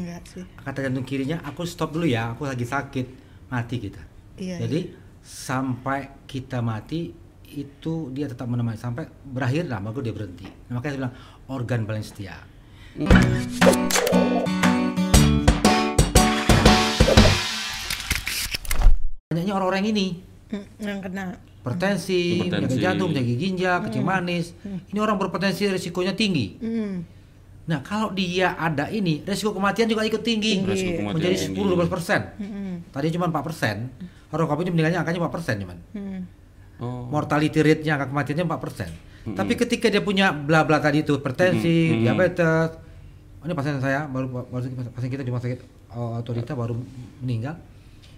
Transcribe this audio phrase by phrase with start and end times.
[0.00, 0.44] Enggak sih.
[0.58, 3.06] kata jantung kirinya aku stop dulu ya aku lagi sakit
[3.48, 4.02] mati kita
[4.34, 4.56] Iya.
[4.64, 4.80] jadi
[5.20, 7.12] sampai kita mati
[7.46, 11.14] itu dia tetap menemani sampai berakhir lah baru dia berhenti Nah, makanya saya bilang
[11.46, 12.36] organ paling setia
[19.26, 20.06] banyaknya orang-orang ini
[20.50, 21.38] Mm, yang kena.
[21.62, 24.50] hipertensi, penyakit jantung, penyakit ginjal, kencing manis.
[24.90, 26.58] Ini orang berpotensi risikonya tinggi.
[26.58, 27.06] Hmm.
[27.68, 30.64] Nah, kalau dia ada ini, risiko kematian juga ikut tinggi.
[30.64, 31.60] Resiko kematian Menjadi tinggi.
[31.60, 32.20] 10-12 persen.
[32.40, 32.74] Hmm.
[32.90, 33.76] Tadi cuma 4 persen.
[34.30, 35.78] Orang COVID ini meninggalnya angkanya 4 persen cuman.
[35.94, 36.20] Hmm.
[36.80, 37.04] Oh.
[37.12, 38.90] Mortality rate-nya, angka kematiannya 4 persen.
[39.20, 42.02] Tapi ketika dia punya bla bla tadi itu, hipertensi, Mm-mm.
[42.08, 42.72] diabetes,
[43.36, 44.64] oh, ini pasien saya baru baru
[44.96, 45.60] pasien kita di rumah sakit
[45.92, 46.72] uh, otorita baru
[47.20, 47.60] meninggal.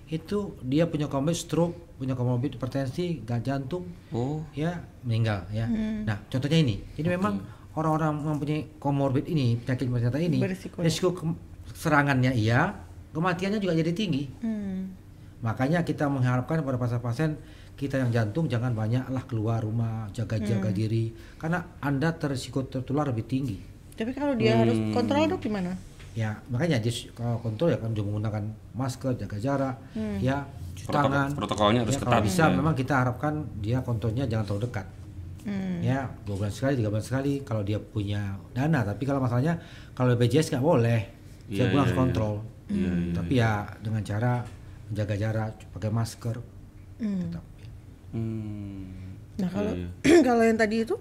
[0.06, 3.83] Itu dia punya komorbid stroke, punya komorbid hipertensi, gak jantung,
[4.15, 4.47] Oh.
[4.55, 5.67] ya meninggal ya.
[6.06, 6.84] Nah, contohnya ini.
[6.95, 10.79] Jadi memang orang-orang mempunyai komorbid ini, penyakit penyakit ini, Berisiko.
[10.79, 11.39] risiko ke-
[11.73, 12.77] serangannya iya,
[13.11, 14.29] kematiannya juga jadi tinggi.
[14.41, 14.93] Hmm.
[15.41, 17.34] Makanya kita mengharapkan kepada pasien-pasien
[17.73, 23.59] kita yang jantung jangan banyaklah keluar rumah, jaga-jaga diri karena Anda terisiko tertular lebih tinggi.
[23.93, 25.75] Tapi kalau dia harus kontrol dok gimana?
[26.12, 29.77] Ya, makanya dia kalau kontrol ya kan dia menggunakan masker, jaga jarak,
[30.20, 31.28] ya cuci Protokol- tangan.
[31.33, 32.12] protokolnya harus Ya, ketat.
[32.12, 32.53] Kalau bisa ya.
[32.53, 34.87] memang kita harapkan dia kontrolnya jangan terlalu dekat.
[35.43, 35.83] Hmm.
[35.83, 38.87] Ya, dua bulan sekali, tiga bulan sekali kalau dia punya dana.
[38.87, 39.59] Tapi kalau masalahnya
[39.93, 41.01] kalau BPJS nggak boleh,
[41.51, 42.01] Iya, dia pulang iya, harus iya.
[42.01, 42.34] kontrol.
[42.71, 44.33] Iya, iya, Tapi ya dengan cara
[44.89, 46.37] menjaga jarak, pakai masker.
[47.03, 47.19] Hmm.
[47.27, 47.45] tetap.
[48.15, 49.19] Hmm.
[49.41, 49.89] Nah kalau Iya,
[50.29, 50.95] kalau yang tadi itu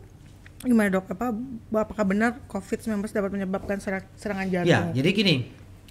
[0.62, 1.06] gimana dok?
[1.14, 1.34] Apa
[1.78, 4.74] apakah benar COVID-19 dapat menyebabkan serang- serangan jantung?
[4.74, 5.36] Ya, jadi gini.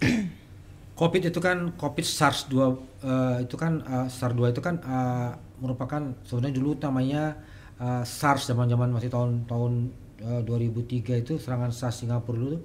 [1.01, 2.55] COVID itu kan COVID SARS-2
[3.01, 7.23] eh, itu kan eh, SARS-2 itu kan eh, merupakan sebenarnya dulu namanya
[7.81, 9.73] eh, SARS zaman-zaman masih tahun-tahun
[10.20, 12.59] eh, 2003 itu serangan SARS Singapura dulu.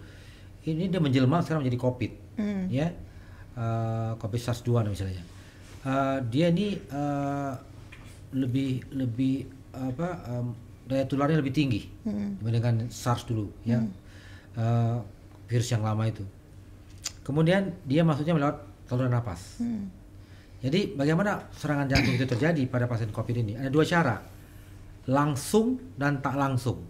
[0.65, 2.11] Ini dia menjelma sekarang menjadi COVID.
[2.37, 2.65] Hmm.
[2.67, 2.91] Ya.
[3.55, 5.23] Eh, COVID SARS-2 misalnya.
[5.85, 7.53] Eh, dia ini eh,
[8.35, 10.47] lebih lebih apa em,
[10.87, 12.35] daya tularnya lebih tinggi Hmm.
[12.39, 13.79] dibandingkan SARS dulu ya.
[14.55, 14.97] Eh,
[15.47, 16.23] virus yang lama itu.
[17.23, 18.57] Kemudian dia masuknya melewat
[18.89, 19.61] saluran napas.
[19.61, 19.87] Hmm.
[20.65, 23.53] Jadi bagaimana serangan jantung itu terjadi pada pasien COVID ini?
[23.53, 24.17] Ada dua cara,
[25.05, 26.81] langsung dan tak langsung.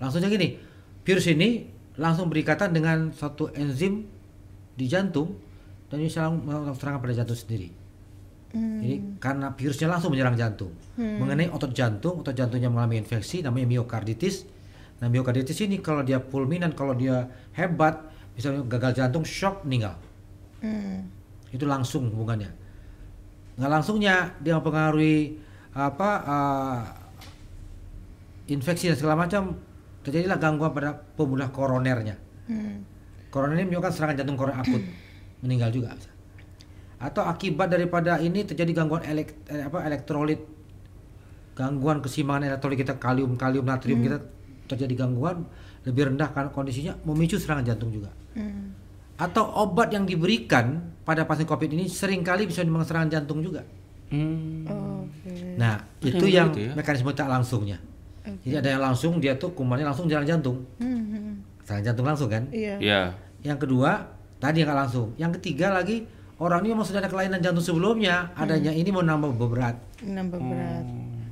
[0.00, 0.60] Langsungnya gini,
[1.04, 1.64] virus ini
[1.96, 4.04] langsung berikatan dengan satu enzim
[4.74, 5.38] di jantung
[5.88, 7.70] dan bisa melakukan serangan pada jantung sendiri.
[8.54, 8.78] Hmm.
[8.82, 10.70] Jadi karena virusnya langsung menyerang jantung.
[10.94, 14.46] Mengenai otot jantung, otot jantungnya mengalami infeksi namanya miokarditis.
[15.02, 17.26] Nah, miokarditis ini kalau dia fulminan, kalau dia
[17.58, 17.98] hebat,
[18.38, 19.98] misalnya gagal jantung, shock, meninggal.
[20.62, 21.10] Hmm.
[21.50, 22.50] Itu langsung hubungannya.
[23.58, 25.38] Nggak langsungnya dia mempengaruhi
[25.74, 26.80] apa eh,
[28.48, 29.56] infeksi dan segala macam
[30.04, 32.16] terjadilah gangguan pada pembuluh koronernya.
[32.44, 32.84] Hmm.
[33.32, 34.82] Koroner ini menyebabkan serangan jantung koroner akut,
[35.42, 35.96] meninggal juga.
[35.96, 36.10] bisa.
[37.00, 40.40] Atau akibat daripada ini terjadi gangguan elek, eh, apa, elektrolit,
[41.56, 44.18] gangguan keseimbangan elektrolit kita kalium, kalium, natrium kita
[44.68, 45.44] terjadi gangguan
[45.84, 48.08] lebih rendah kan kondisinya memicu serangan jantung juga.
[48.36, 48.72] Hmm.
[49.20, 53.62] Atau obat yang diberikan pada pasien COVID ini sering kali bisa menyebabkan serangan jantung juga.
[54.08, 54.64] Hmm.
[54.64, 55.32] Oke.
[55.60, 56.72] Nah, Ada itu yang ya?
[56.72, 57.78] mekanisme tak langsungnya.
[58.24, 58.40] Oke.
[58.42, 61.32] Jadi ada yang langsung dia tuh kumannya langsung jalan jantung, Hmm, hmm.
[61.62, 62.48] serangan jantung langsung kan?
[62.48, 62.76] Iya.
[62.78, 63.02] Ya.
[63.42, 64.08] Yang kedua,
[64.38, 65.12] tadi yang nggak langsung.
[65.14, 69.36] Yang ketiga lagi, orang ini memang sudah ada kelainan jantung sebelumnya, adanya ini mau nambah
[69.36, 69.76] berat.
[70.00, 70.84] Nambah berat.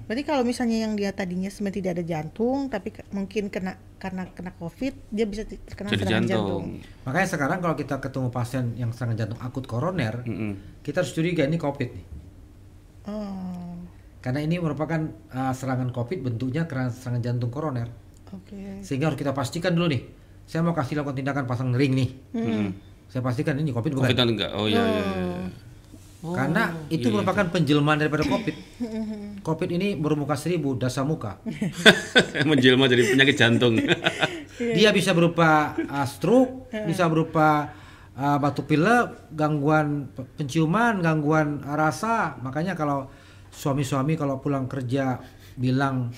[0.02, 4.28] Berarti kalau misalnya yang dia tadinya sebenarnya tidak ada jantung, tapi ke- mungkin kena karena
[4.28, 6.28] kena COVID, dia bisa terkena Jadi serangan jantung.
[6.28, 6.64] jantung.
[7.02, 10.82] Makanya sekarang kalau kita ketemu pasien yang serangan jantung akut koroner, Mm-mm.
[10.82, 12.04] kita harus curiga ini COVID nih.
[13.02, 13.61] Oh,
[14.22, 15.02] Karena ini merupakan
[15.34, 17.90] uh, serangan COVID bentuknya karena serangan jantung koroner.
[18.30, 18.80] oke.
[18.80, 20.02] Sehingga harus kita pastikan dulu nih.
[20.46, 22.08] Saya mau kasih lakukan tindakan pasang ring nih.
[22.32, 22.66] Mm-mm.
[23.10, 24.06] Saya pastikan ini COVID bukan.
[24.08, 24.50] Covid enggak?
[24.54, 25.02] Oh iya iya.
[25.02, 25.46] iya.
[26.22, 28.54] Oh, Karena itu iya, merupakan penjelmaan daripada COVID.
[29.48, 31.42] COVID ini bermuka seribu, dasa muka.
[32.48, 33.74] Menjelma jadi penyakit jantung.
[34.54, 37.74] Dia bisa berupa uh, stroke, bisa berupa
[38.14, 42.38] uh, batuk pilek, gangguan pe- penciuman, gangguan rasa.
[42.38, 43.10] Makanya kalau
[43.52, 45.20] suami-suami kalau pulang kerja
[45.54, 46.08] bilang,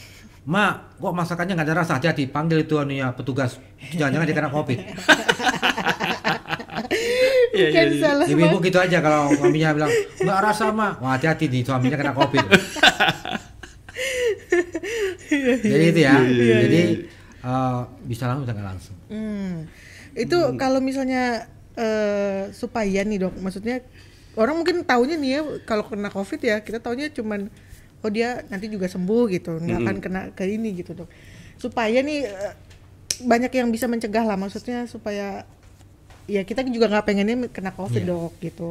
[0.46, 3.58] "Mak, kok masakannya nggak ada rasa?" Hati-hati, panggil itu anunya petugas.
[3.92, 4.78] Jangan-jangan dia kena COVID.
[7.54, 8.02] Iya, iya, iya.
[8.02, 12.10] salah Ibu-ibu gitu aja kalau suaminya bilang, "Nggak rasa, Mak." Wah, hati-hati nih suaminya kena
[12.10, 12.44] COVID.
[15.62, 16.18] Jadi itu ya.
[16.66, 16.82] Jadi
[17.46, 18.96] uh, bisa langsung bisa nggak langsung.
[19.06, 19.70] Hmm.
[20.18, 23.82] Itu kalau misalnya eh, supaya nih dok, maksudnya
[24.34, 27.46] orang mungkin taunya nih ya kalau kena COVID ya kita taunya cuman
[28.00, 31.08] oh dia nanti juga sembuh gitu, nggak akan kena ke ini gitu dok.
[31.56, 32.54] Supaya nih eh,
[33.22, 35.48] banyak yang bisa mencegah lah, maksudnya supaya
[36.24, 38.10] ya kita juga nggak pengennya kena covid Iya.
[38.10, 38.68] dok gitu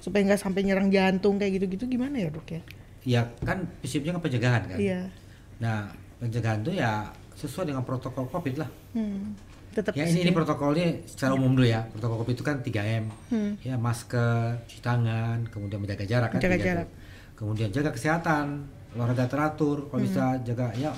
[0.00, 2.60] supaya nggak sampai nyerang jantung kayak gitu-gitu gimana ya dok ya
[3.04, 4.76] Ya kan prinsipnya kan pencegahan kan.
[4.76, 5.12] iya
[5.60, 8.68] Nah pencegahan itu ya sesuai dengan protokol covid lah.
[8.92, 9.36] hmm.
[9.74, 11.82] Tetap Ya ini, ini protokolnya secara umum dulu ya.
[11.90, 13.04] Protokol covid itu kan 3M.
[13.28, 13.52] Hmm.
[13.60, 16.38] Ya masker, cuci tangan, kemudian menjaga jarak kan.
[16.38, 16.88] Menjaga jarak.
[17.34, 19.90] Kemudian jaga kesehatan, olahraga teratur.
[19.90, 20.42] Kalau bisa Hmm.
[20.46, 20.94] jaga ya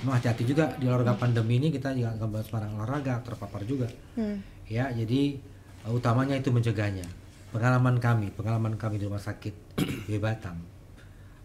[0.00, 3.90] memang hati-hati juga di olahraga pandemi ini kita juga nggak boleh sembarang olahraga terpapar juga.
[4.16, 4.40] Hmm.
[4.64, 5.36] Ya jadi
[5.84, 7.04] uh, utamanya itu mencegahnya.
[7.50, 9.54] Pengalaman kami, pengalaman kami di rumah sakit
[10.08, 10.62] di Batam,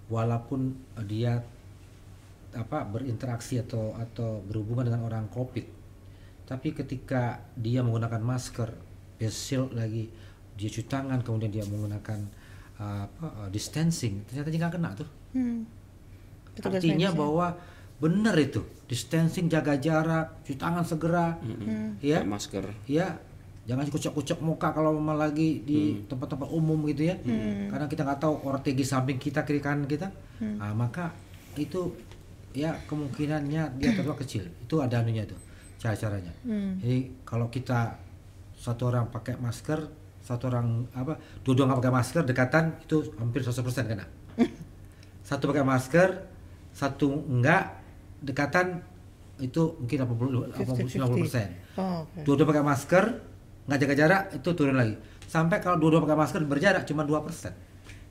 [0.08, 1.42] walaupun uh, dia
[2.56, 5.75] apa berinteraksi atau atau berhubungan dengan orang COVID,
[6.46, 8.70] tapi ketika dia menggunakan masker,
[9.18, 10.06] face shield lagi,
[10.54, 12.22] dia cuci tangan, kemudian dia menggunakan
[12.78, 15.10] uh, apa uh, distancing, ternyata dia nggak kena tuh.
[15.34, 15.66] Hmm.
[16.54, 17.20] Petugas Artinya medis ya.
[17.20, 17.48] bahwa
[17.98, 21.34] benar itu distancing, jaga jarak, cuci tangan segera,
[22.00, 22.22] ya.
[22.22, 22.66] Pakai masker.
[22.86, 23.18] ya
[23.66, 27.18] jangan kucek-kucek muka kalau memang lagi di tempat-tempat umum gitu ya.
[27.74, 30.14] Karena kita nggak tahu ortegi samping kita kiri kanan kita.
[30.62, 31.10] Nah, maka
[31.58, 31.90] itu
[32.54, 34.46] ya kemungkinannya dia terlalu kecil.
[34.62, 36.34] Itu ada anunya tuh cara-caranya.
[36.48, 36.80] Hmm.
[36.80, 38.00] jadi kalau kita
[38.56, 39.86] satu orang pakai masker
[40.26, 44.06] satu orang apa dua-dua nggak pakai masker dekatan itu hampir 100% kena.
[45.30, 46.10] Satu pakai masker
[46.74, 47.78] satu enggak
[48.26, 48.82] dekatan
[49.38, 51.50] itu mungkin 80 80 90 persen.
[51.78, 53.04] Oh, dua-dua pakai masker
[53.70, 54.98] nggak jaga jarak itu turun lagi.
[55.30, 57.54] Sampai kalau dua-dua pakai masker berjarak cuma dua persen.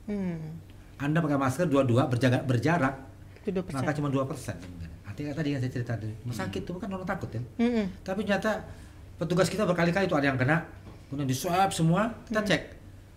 [0.04, 0.60] Hmm.
[1.00, 2.94] anda pakai masker dua-dua berjaga berjarak
[3.40, 3.80] itu dua persen.
[3.80, 4.56] maka cuma dua persen
[5.14, 6.10] artinya tadi yang saya cerita tadi.
[6.26, 7.86] Sakit itu kan orang takut kan Hmm.
[8.02, 8.66] tapi ternyata
[9.14, 10.66] petugas kita berkali-kali itu ada yang kena
[11.06, 12.62] kemudian di swab semua kita cek.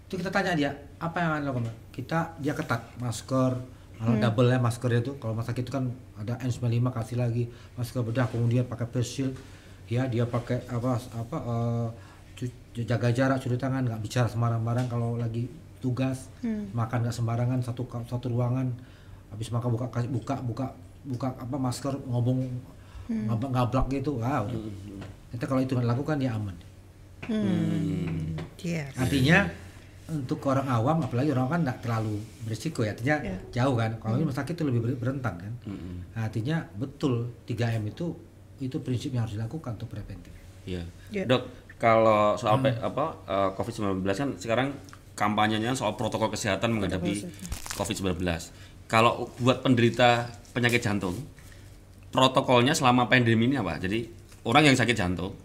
[0.06, 3.58] Itu kita tanya dia apa yang anda lakukan kita dia ketat masker.
[3.98, 6.62] Malah double ya maskernya itu kalau rumah sakit itu kan ada N95
[6.94, 9.34] kasih lagi masker bedah kemudian pakai face shield.
[9.90, 11.38] Ya dia pakai apa apa
[12.32, 14.86] cu- jaga jarak cuci tangan nggak bicara sembarang-barang.
[14.86, 15.50] Kalau lagi
[15.80, 16.30] tugas
[16.72, 18.70] makan nggak sembarangan satu satu ruangan.
[19.28, 20.66] Habis makan buka buka buka
[21.08, 22.44] buka apa masker ngomong
[23.08, 24.44] ngabak ngablak gitu wow
[25.28, 26.56] Nanti kalau itu dilakukan ya aman
[27.28, 28.38] Hmm.
[28.58, 28.94] Yes.
[28.96, 29.50] artinya
[30.08, 33.38] untuk orang awam apalagi orang kan nggak terlalu berisiko ya artinya Iya.
[33.52, 35.54] jauh kan kalau ini rumah sakit itu lebih berentan kan.
[36.10, 38.16] Nah, artinya betul 3M itu
[38.58, 40.32] itu prinsip yang harus dilakukan untuk preventif
[40.64, 40.88] Iya.
[41.12, 41.24] Iya.
[41.26, 41.44] Dok,
[41.76, 44.68] kalau soal pe- apa eh, COVID-19 kan sekarang
[45.14, 47.28] kampanyenya soal protokol kesehatan menghadapi
[47.74, 48.24] COVID-19.
[48.86, 51.14] Kalau buat penderita penyakit jantung,
[52.10, 53.78] protokolnya selama pandemi ini apa?
[53.78, 54.10] Jadi
[54.42, 55.38] orang yang sakit jantung,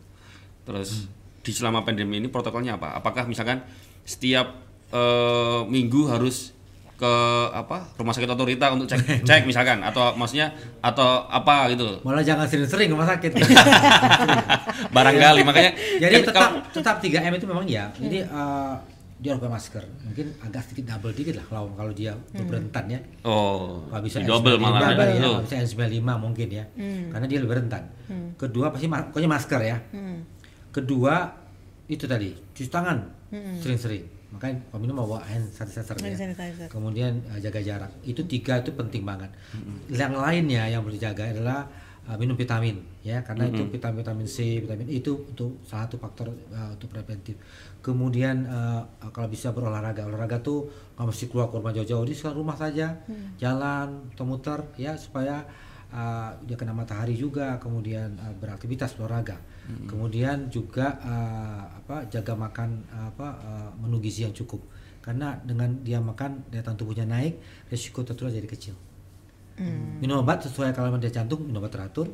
[0.65, 1.05] terus
[1.45, 2.97] di selama pandemi ini protokolnya apa?
[2.97, 3.61] Apakah misalkan
[4.03, 4.57] setiap
[4.89, 6.57] eh, minggu harus
[6.97, 7.15] ke
[7.51, 9.83] apa rumah sakit otorita untuk cek cek misalkan?
[9.83, 13.31] Atau maksudnya atau apa gitu malah jangan sering-sering ke rumah sakit.
[14.97, 18.75] Barangkali makanya jadi kan tetap kalau- tetap 3M itu memang ya jadi eh,
[19.23, 19.85] dia harus pakai masker.
[20.03, 22.99] Mungkin agak sedikit double dikit lah kalau kalau dia udah berentan ya.
[23.23, 25.29] Oh, Nggak bisa double N95 malah ya, ya.
[25.31, 26.65] nggak bisa N95 mungkin ya.
[27.09, 27.83] Karena dia lebih rentan.
[28.35, 29.79] Kedua pasti ma- pokoknya masker ya.
[29.95, 30.19] Hmm.
[30.69, 31.29] kedua
[31.87, 32.99] itu tadi cuci tangan.
[33.63, 34.05] Sering-sering.
[34.33, 36.09] Makanya kalau minum bawa hand sanitizer ya.
[36.09, 36.67] Hand sanitizer.
[36.67, 37.93] kemudian uh, jaga jarak.
[38.03, 39.29] Itu tiga itu penting banget.
[39.87, 41.69] Yang lainnya yang perlu dijaga adalah
[42.09, 45.99] uh, minum vitamin ya karena itu vitamin vitamin C vitamin E itu untuk salah satu
[45.99, 47.39] faktor uh, untuk preventif.
[47.83, 52.35] Kemudian uh, kalau bisa berolahraga olahraga tuh nggak mesti keluar ke rumah jauh-jauh di sekitar
[52.35, 52.95] rumah saja.
[53.39, 55.43] Jalan atau muter ya supaya
[55.91, 59.39] uh, dia kena matahari juga kemudian uh, beraktivitas olahraga
[59.87, 64.63] kemudian juga uh, apa jaga makan uh, apa uh, menu gizi yang cukup.
[65.03, 67.35] Karena dengan dia makan daya tahan tubuhnya naik
[67.67, 68.92] risiko tertular jadi kecil
[69.99, 72.09] minum obat sesuai kalau dia jantung minum obat teratur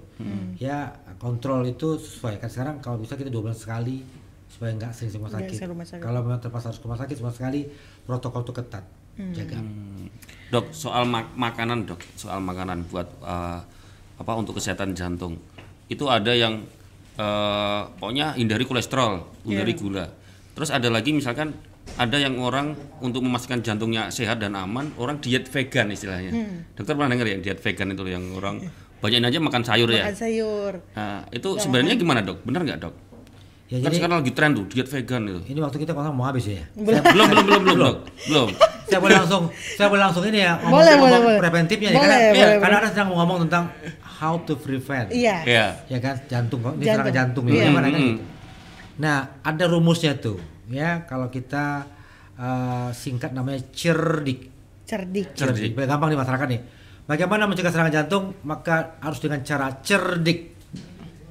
[0.57, 4.03] ya kontrol itu sesuai kan sekarang kalau bisa kita dua bulan sekali
[4.49, 5.57] supaya nggak sering ke rumah sakit.
[5.67, 6.03] rumah sakit.
[6.03, 7.61] kalau memang terpaksa harus ke rumah sakit sama sekali
[8.03, 8.85] protokol itu ketat
[9.33, 10.07] jaga Hmm.
[10.49, 11.99] Dok, soal mak- makanan, Dok.
[12.15, 13.61] Soal makanan buat eh,
[14.17, 15.35] apa untuk kesehatan jantung.
[15.87, 16.63] Itu ada yang
[17.15, 19.81] eh, pokoknya hindari kolesterol, hindari Iya.
[19.83, 20.07] gula.
[20.55, 21.51] Terus ada lagi misalkan
[21.97, 26.31] ada yang orang untuk memastikan jantungnya sehat dan aman, orang diet vegan istilahnya.
[26.75, 28.61] Dokter pernah dengar ya diet vegan itu yang orang
[28.99, 30.05] banyakin aja makan sayur ya.
[30.05, 30.73] Makan sayur.
[30.93, 32.43] Nah, itu sebenarnya gimana, Dok?
[32.43, 32.95] Benar nggak, Dok?
[33.69, 35.41] ya kan jadi sekarang lagi tren tuh diet vegan itu.
[35.47, 37.97] ini waktu kita kalau mau habis ya belum, belum, belum, belum, Dok.
[38.25, 38.49] Belum.
[38.89, 39.43] saya boleh langsung
[39.77, 41.37] saya boleh langsung ini ya ngomong, Boleh, ngomong boleh.
[41.37, 42.61] preventifnya nih Boleh, karena, boleh, iya, boleh.
[42.65, 43.65] karena orang sedang ngomong tentang
[44.01, 45.37] how to prevent Iya.
[45.45, 45.67] Iya.
[45.85, 46.89] ya kan jantung ini Jantung.
[46.97, 48.09] serangan jantung ya gimana kan Hmm.
[48.09, 48.23] gitu.
[48.99, 51.85] Nah, ada rumusnya tuh ya kalau kita
[52.39, 54.53] eh, singkat namanya cerdik.
[54.89, 55.37] Cerdik.
[55.37, 55.77] Cerdik.
[55.77, 56.61] Gampang di masyarakat nih.
[57.09, 58.37] Bagaimana mencegah serangan jantung?
[58.45, 60.59] Maka harus dengan cara cerdik.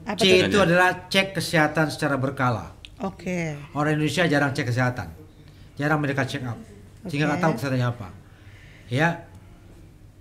[0.07, 2.71] Apa C itu adalah cek kesehatan secara berkala.
[3.03, 3.53] Oke.
[3.77, 5.11] Orang Indonesia jarang cek kesehatan,
[5.77, 6.57] jarang mereka check up,
[7.05, 8.07] sehingga nggak tahu kesehatannya apa.
[8.87, 9.27] Ya,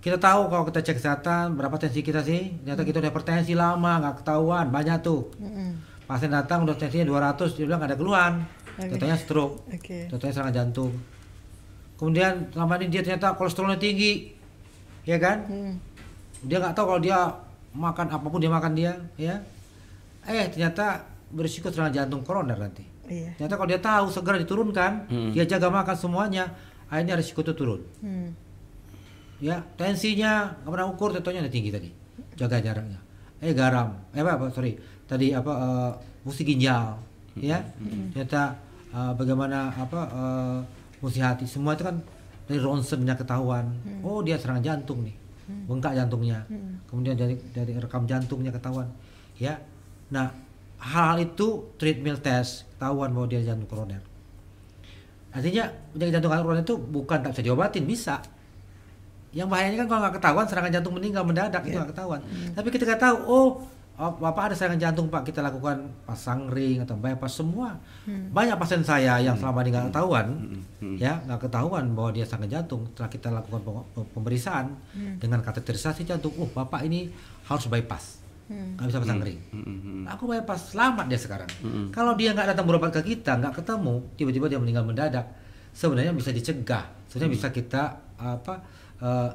[0.03, 3.93] kita tahu kalau kita cek kesehatan berapa tensi kita sih, ternyata kita udah hipertensi lama
[4.03, 5.31] nggak ketahuan, banyak tuh.
[5.41, 5.79] Mm-mm.
[6.05, 8.33] Pasien datang udah tensinya 200, dia bilang nggak ada keluhan,
[8.77, 8.93] Oke.
[8.97, 10.09] katanya stroke, Oke.
[10.09, 10.93] contohnya serangan jantung.
[11.97, 14.37] Kemudian selama ini dia ternyata kolesterolnya tinggi,
[15.09, 15.49] ya kan?
[15.49, 15.73] Hmm.
[16.45, 17.19] Dia nggak tahu kalau dia
[17.73, 19.41] makan apa pun dia makan dia, ya.
[20.29, 22.85] Eh ternyata berisiko serangan jantung koroner nanti.
[23.09, 23.33] Iya.
[23.41, 25.31] Ternyata kalau dia tahu segera diturunkan, Hmm.
[25.33, 26.53] dia jaga makan semuanya,
[26.93, 27.81] akhirnya risiko itu turun.
[28.05, 28.29] Hmm.
[29.41, 31.89] Ya, tensinya nggak pernah ukur, tentunya tinggi tadi.
[32.37, 33.01] Jaga jaraknya.
[33.41, 35.91] Eh garam, eh apa, apa sorry, tadi apa eh,
[36.25, 36.97] fungsi ginjal,
[37.37, 37.61] ya.
[38.13, 38.57] Ternyata
[38.97, 40.01] eh, bagaimana apa
[40.97, 42.01] fungsi hati, semua itu kan
[42.49, 43.69] dari ronsennya ketahuan.
[44.01, 45.13] Oh dia serangan jantung nih,
[45.69, 46.41] bengkak jantungnya.
[46.89, 48.89] Kemudian dari dari rekam jantungnya ketahuan,
[49.37, 49.61] ya.
[50.09, 50.33] Nah
[50.81, 54.01] hal itu treadmill test ketahuan bahwa dia jantung koroner.
[55.37, 58.17] Artinya penyakit jantung koroner itu bukan tak bisa diobatin, bisa.
[59.37, 62.25] Yang bahayanya kan kalau nggak ketahuan serangan jantung meninggal mendadak itu nggak ketahuan.
[62.57, 63.49] Tapi ketika tahu, oh,
[63.97, 67.81] bapak ada serangan jantung pak, kita lakukan pasang ring atau bypass semua.
[68.07, 70.27] Banyak pasien saya yang selama ini nggak ketahuan,
[70.77, 70.97] Hmm.
[71.01, 72.85] ya nggak ketahuan bahwa dia serangan jantung.
[72.93, 73.61] Setelah kita lakukan
[74.13, 74.77] pemeriksaan
[75.17, 77.09] dengan kateterisasi jantung, oh bapak ini
[77.49, 78.21] harus bypass,
[78.53, 78.77] Hmm.
[78.77, 79.41] nggak bisa pasang ring.
[79.49, 80.03] Hmm, hmm, hmm.
[80.13, 81.51] Aku bypass, selamat dia sekarang.
[81.65, 81.87] Mm-mm.
[81.89, 85.25] Kalau dia nggak datang berobat ke kita, nggak ketemu, tiba-tiba dia meninggal mendadak,
[85.73, 86.85] sebenarnya bisa dicegah.
[87.09, 87.83] Sebenarnya bisa kita
[88.21, 88.55] apa
[89.01, 89.31] eh,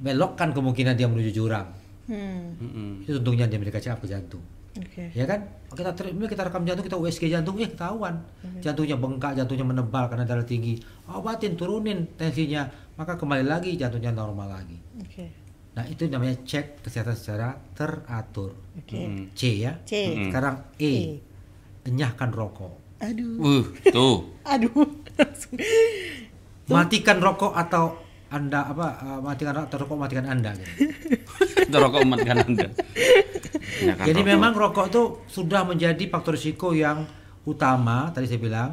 [0.00, 1.68] belokkan kemungkinan dia menuju jurang.
[2.06, 2.54] Hmm.
[2.58, 2.92] Hmm, hmm.
[3.06, 4.42] Itu untungnya dia mereka cek jantung.
[4.76, 5.08] Oke.
[5.16, 5.40] Ya kan?
[5.72, 8.20] Kita treatment, kita rekam jantung, kita USG jantung, eh ketahuan.
[8.60, 10.76] Jantungnya bengkak, jantungnya menebal karena darah tinggi.
[11.08, 12.68] Obatin, turunin tensinya,
[13.00, 14.78] maka kembali lagi jantungnya normal lagi.
[15.00, 15.26] Oke.
[15.76, 18.56] Nah, itu namanya cek kesehatan secara teratur.
[18.80, 18.96] Oke.
[18.96, 19.28] Hmm.
[19.36, 19.76] C ya.
[19.84, 20.12] C.
[20.12, 20.32] Mm-mm.
[20.32, 20.92] Sekarang E.
[20.92, 21.20] E.
[21.84, 23.00] Enyahkan rokok.
[23.04, 23.36] Aduh.
[23.36, 24.32] Wuh, tuh.
[24.52, 24.88] Aduh.
[26.72, 30.70] Matikan rokok atau Anda apa uh, matikan rokok atau rokok matikan Anda gitu.
[31.70, 32.68] Itu rokok mematikan Anda.
[33.82, 34.32] Ya kan, Jadi rokok.
[34.34, 37.06] memang rokok itu sudah menjadi faktor risiko yang
[37.46, 38.70] utama tadi saya bilang.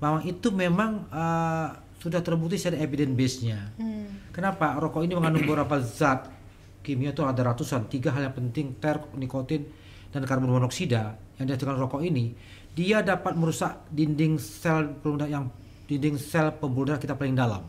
[0.00, 1.68] Memang itu memang uh,
[2.00, 3.76] sudah terbukti secara evidence base-nya.
[3.76, 4.32] Hmm.
[4.32, 4.80] Kenapa?
[4.80, 6.32] Rokok ini mengandung beberapa zat
[6.80, 7.92] kimia itu ada ratusan.
[7.92, 9.68] Tiga hal yang penting, ter, nikotin,
[10.08, 12.32] dan karbon monoksida yang dihasilkan rokok ini,
[12.72, 15.44] dia dapat merusak dinding sel pembuluh darah yang
[15.86, 17.62] dinding sel pembuluh darah kita paling dalam.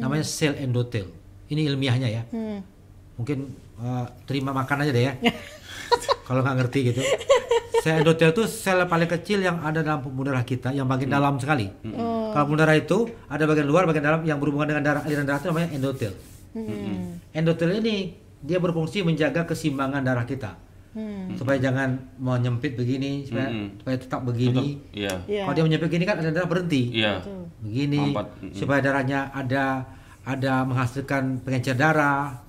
[0.00, 1.06] Namanya sel endotel.
[1.48, 2.22] Ini ilmiahnya ya.
[2.30, 2.62] Hmm.
[3.18, 3.38] Mungkin
[3.82, 5.14] uh, terima makan aja deh ya.
[6.26, 7.00] Kalau nggak ngerti gitu.
[7.82, 11.38] Sel endotel itu sel paling kecil yang ada dalam pembuluh darah kita, yang bagian dalam
[11.40, 11.66] sekali.
[11.94, 12.30] Oh.
[12.30, 15.40] Kalau pembuluh darah itu ada bagian luar, bagian dalam yang berhubungan dengan darah aliran darah
[15.42, 16.12] itu namanya endotel.
[16.54, 17.18] Hmm.
[17.34, 17.96] Endotel ini
[18.38, 21.36] dia berfungsi menjaga keseimbangan darah kita Hmm.
[21.36, 23.76] supaya jangan menyempit begini, supaya, Mm-mm.
[23.78, 24.80] supaya tetap begini.
[24.80, 24.96] Tutup.
[24.96, 25.14] Iya.
[25.28, 25.42] Iya.
[25.44, 26.82] Kalau dia menyempit begini kan ada darah berhenti.
[26.96, 27.12] Iya.
[27.20, 27.42] Betul.
[27.62, 28.50] Begini mm-mm.
[28.56, 29.64] supaya darahnya ada
[30.24, 32.40] ada menghasilkan pengencer darah.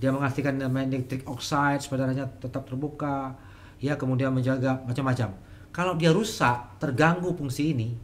[0.00, 3.36] Dia menghasilkan nitric oxide supaya darahnya tetap terbuka.
[3.80, 5.32] Ya, kemudian menjaga macam-macam.
[5.72, 7.96] Kalau dia rusak, terganggu fungsi ini.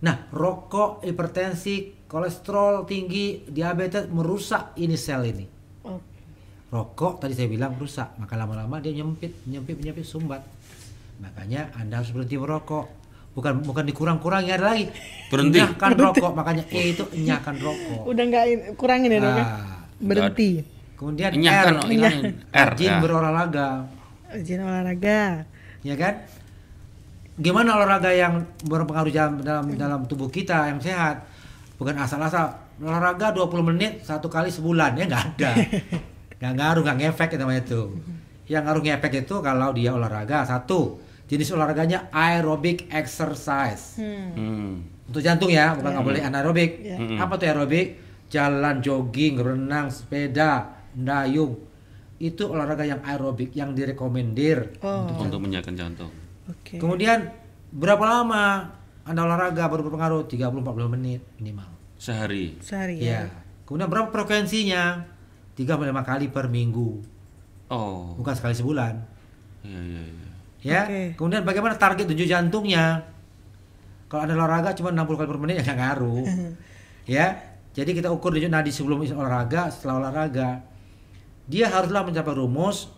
[0.00, 5.44] Nah, rokok, hipertensi, kolesterol tinggi, diabetes merusak ini sel ini.
[6.68, 10.44] Rokok tadi saya bilang rusak, maka lama-lama dia nyempit, nyempit, nyempit, sumbat.
[11.16, 12.84] Makanya Anda harus berhenti merokok.
[13.32, 14.92] Bukan bukan dikurang-kurangi ada lagi.
[15.32, 15.62] Berhenti.
[15.62, 18.02] Enyahkan rokok, makanya E itu enyahkan rokok.
[18.04, 19.44] Udah nggak in- kurangin ya dok ya?
[19.44, 20.50] Ah, Berhenti.
[20.98, 22.24] kemudian Enyahkan, R, ilangin.
[22.50, 22.68] R.
[22.74, 22.98] rajin ya.
[22.98, 23.68] berolahraga,
[24.34, 25.46] Izin olahraga.
[25.80, 26.14] ya kan?
[27.38, 31.22] Gimana olahraga yang berpengaruh dalam dalam, dalam tubuh kita yang sehat?
[31.78, 32.50] Bukan asal-asal
[32.82, 35.50] olahraga 20 menit satu kali sebulan ya nggak ada.
[36.38, 37.82] Nggak ngaruh, nggak ngefek itu namanya itu.
[38.46, 44.32] Yang ngaruh ngefek itu kalau dia olahraga satu jenis olahraganya aerobic exercise Hmm.
[44.32, 44.70] Hmm.
[45.04, 46.70] untuk jantung ya, bukan nggak boleh anaerobik.
[46.80, 47.16] Mm-mm.
[47.16, 47.86] Apa tuh aerobik?
[48.28, 51.56] Jalan, jogging, renang, sepeda, dayung.
[52.18, 54.76] Itu olahraga yang aerobik yang direkomendir.
[54.80, 55.08] Oh.
[55.16, 56.12] Untuk menjaga jantung.
[56.44, 56.76] Oke.
[56.76, 57.28] Kemudian
[57.70, 58.68] berapa lama
[59.02, 60.28] Anda olahraga baru berpengaruh?
[60.28, 60.60] 30-40
[60.92, 61.68] menit minimal.
[61.96, 62.60] Sehari.
[62.60, 63.24] Sehari Ya.
[63.24, 63.32] ya.
[63.64, 65.08] Kemudian berapa frekuensinya?
[65.58, 67.02] 3 5 kali per minggu,
[67.68, 68.14] Oh.
[68.14, 68.94] bukan sekali sebulan.
[69.66, 70.28] Iya, iya, iya.
[70.62, 70.82] Ya.
[70.86, 71.02] Oke.
[71.18, 73.02] Kemudian bagaimana target tujuh jantungnya?
[74.06, 76.24] Kalau Anda olahraga cuma 60 kali per menit ya nggak ngaruh.
[77.18, 77.26] ya.
[77.74, 80.62] Jadi kita ukur denyut nadi sebelum olahraga, setelah olahraga.
[81.46, 82.90] Dia haruslah mencapai rumus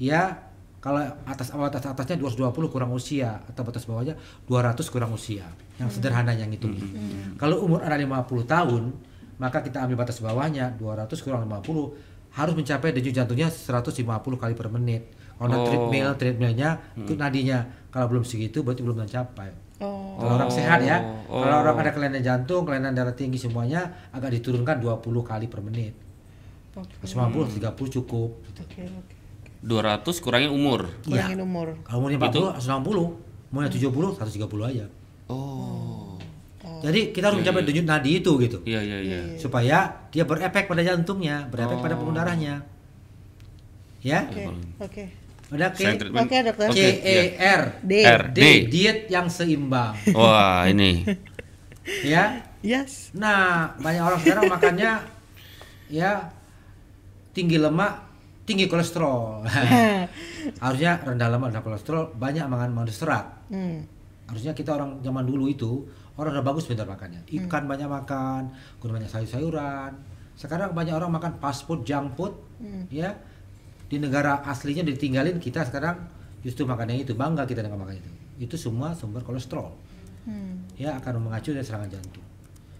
[0.00, 0.34] ya
[0.82, 4.18] kalau atas atas atasnya 220 kurang usia atau batas bawahnya
[4.50, 5.44] 200 kurang usia.
[5.78, 6.66] Yang sederhana yang itu.
[7.36, 8.82] Kalau umur Anda 50 tahun,
[9.42, 14.70] maka kita ambil batas bawahnya 200 kurang 50 harus mencapai denyut jantungnya 150 kali per
[14.70, 15.10] menit.
[15.34, 15.66] Kalau Oh.
[15.66, 17.66] treadmill, treadmillnya ikut nadinya.
[17.90, 19.50] Kalau belum segitu berarti belum mencapai.
[19.82, 20.14] Oh.
[20.22, 21.02] Kalau orang sehat ya.
[21.26, 21.42] Oh.
[21.42, 25.98] Kalau orang ada kelainan jantung, kelainan darah tinggi semuanya agak diturunkan 20 kali per menit.
[26.78, 27.04] Oke.
[27.04, 28.30] 90 30 cukup.
[28.62, 29.14] Oke, oke.
[29.66, 30.88] 200 kurangin umur.
[31.04, 31.74] Kurangin umur.
[31.82, 33.18] Kalau umurnya 40 160,
[33.52, 34.86] maunya 70 130 aja.
[35.28, 35.91] Oh.
[36.82, 38.58] Jadi kita harus mencapai denyut nadi itu gitu.
[38.66, 39.20] Iya iya iya.
[39.38, 42.66] Supaya dia berefek pada jantungnya, berefek pada pembuluh darahnya.
[44.02, 44.26] Ya?
[44.26, 44.44] Oke.
[44.82, 45.04] Oke.
[45.52, 46.10] Udah Saya K.
[46.10, 46.68] Oke, dokter.
[46.72, 47.92] C E R D.
[48.02, 48.22] R.
[48.32, 49.94] D diet yang seimbang.
[50.18, 51.04] Wah, ini.
[52.02, 52.50] ya.
[52.62, 53.10] Yes.
[53.12, 55.02] Nah, banyak orang sekarang makannya
[55.90, 56.30] ya
[57.34, 58.06] tinggi lemak,
[58.46, 59.44] tinggi kolesterol.
[60.62, 63.26] Harusnya rendah lemak, rendah kolesterol, banyak makan makan serat.
[63.50, 63.82] Hmm.
[64.30, 65.84] Harusnya kita orang zaman dulu itu
[66.16, 67.24] orang udah bagus pintar makannya.
[67.26, 69.92] Ikan banyak makan, kemudian banyak sayur-sayuran.
[70.32, 72.32] Sekarang banyak orang makan fast food, junk food,
[72.88, 73.16] ya.
[73.88, 76.00] Di negara aslinya ditinggalin kita sekarang
[76.40, 78.10] justru makannya itu bangga kita dengan makan itu.
[78.40, 79.68] Itu semua sumber kolesterol.
[80.24, 80.64] Hmm.
[80.80, 82.24] Ya akan mengacu dari serangan jantung.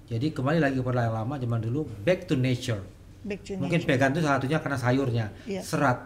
[0.08, 2.80] Jadi kembali lagi kepada yang lama zaman dulu back to nature.
[3.24, 3.90] Back to Mungkin nature.
[3.92, 5.60] vegan itu salah satunya karena sayurnya, Iya.
[5.60, 5.98] serat.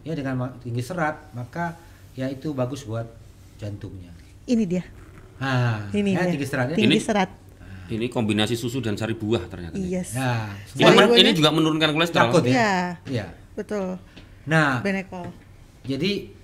[0.00, 1.76] Ya dengan tinggi serat, maka
[2.16, 3.04] ya itu bagus buat
[3.58, 4.10] jantungnya.
[4.46, 4.84] Ini dia.
[5.36, 6.76] Nah, Ini ya, tinggi seratnya.
[6.76, 7.30] Tinggi Ini- serat.
[7.86, 9.78] Ini kombinasi susu dan sari buah ternyata.
[9.78, 10.10] Yes.
[10.12, 12.34] Nah, Ini, men- ini juga menurunkan kolesterol.
[12.34, 12.50] takut ya.
[12.50, 12.72] Iya.
[13.06, 13.26] Iya.
[13.54, 13.94] Betul.
[14.44, 15.30] Nah, Benekol.
[15.82, 16.34] jadi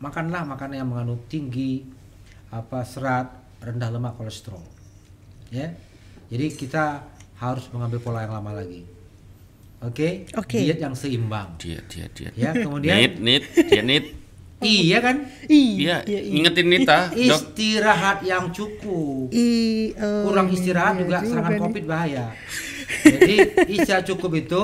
[0.00, 1.84] makanlah makanan yang mengandung tinggi
[2.48, 4.60] apa serat, rendah lemak, kolesterol.
[5.48, 5.72] Ya.
[6.28, 7.04] Jadi kita
[7.36, 8.84] harus mengambil pola yang lama lagi.
[9.80, 10.28] Oke?
[10.36, 10.60] Oke.
[10.60, 11.56] Diet yang seimbang.
[11.56, 12.34] Diet, diet, diet.
[12.36, 14.04] Ya, kemudian Nit, nit, diet, nit.
[14.62, 15.16] Iya kan?
[15.44, 16.20] Iya, Iya.
[16.20, 17.08] ingetin Nita.
[17.10, 19.28] Istirahat yang cukup.
[19.30, 19.46] I,
[19.94, 21.60] oh, kurang istirahat dia juga serangan nih.
[21.60, 22.24] covid bahaya
[23.06, 23.36] jadi
[23.68, 24.62] istirahat cukup itu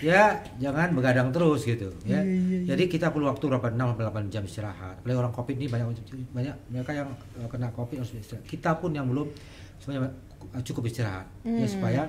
[0.00, 0.22] ya
[0.58, 4.42] jangan begadang terus gitu ya Iya, jadi kita perlu waktu berapa 6 sampai 8 jam
[4.42, 5.86] istirahat apalagi orang covid ini banyak
[6.28, 9.30] banyak mereka yang eh, kena covid harus istirahat kita pun yang belum
[9.78, 10.10] semuanya
[10.50, 11.70] eh, cukup istirahat ya Hmm.
[11.70, 12.02] supaya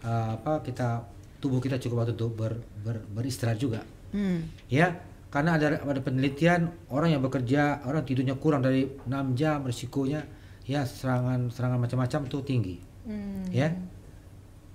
[0.00, 1.04] eh, apa kita
[1.38, 4.48] tubuh kita cukup waktu untuk ber, ber- beristirahat juga Hmm.
[4.66, 4.96] ya
[5.26, 10.22] karena ada ada penelitian orang yang bekerja orang tidurnya kurang dari 6 jam risikonya
[10.66, 12.78] ya serangan serangan macam-macam tuh tinggi.
[13.06, 13.46] Hmm.
[13.50, 13.70] ya.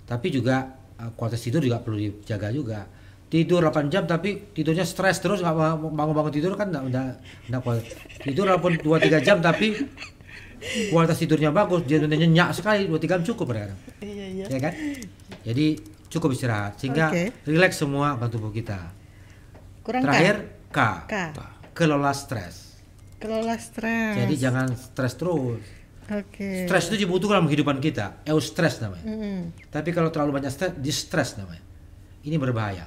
[0.07, 2.83] Tapi juga uh, kualitas tidur juga perlu dijaga juga.
[3.31, 5.55] Tidur 8 jam tapi tidurnya stres terus nggak
[5.95, 7.05] bangun-bangun tidur kan nggak nggak
[7.47, 7.83] nggak kuat.
[8.27, 9.71] Tidur walaupun 2-3 jam tapi
[10.91, 13.79] kualitas tidurnya bagus dia nyenyak sekali 2-3 jam cukup kadang.
[14.03, 14.45] Iya, iya.
[14.51, 14.73] ya kan?
[15.47, 15.79] Jadi
[16.11, 17.31] cukup istirahat sehingga Oke.
[17.47, 19.00] rileks semua organ tubuh kita
[19.91, 20.35] Kurang terakhir
[20.71, 20.79] K,
[21.11, 21.15] K.
[21.75, 22.79] kelola stres
[23.19, 24.15] Kelola stres.
[24.17, 25.61] jadi jangan stres terus
[26.09, 26.65] Oke.
[26.65, 29.39] stres itu dibutuhkan dalam kehidupan kita eustress namanya Mm-mm.
[29.69, 31.63] Tapi kalau terlalu banyak stres, distress namanya.
[32.21, 32.85] Ini berbahaya.